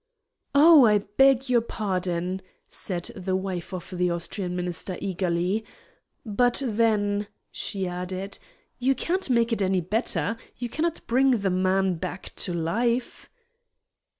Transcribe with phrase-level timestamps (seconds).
[0.55, 5.63] "Oh, I beg your pardon!" said the wife of the Austrian Minister, eagerly.
[6.25, 8.39] "But then," she added,
[8.79, 10.37] "you can't make it any better.
[10.57, 13.29] You cannot bring the man back to life."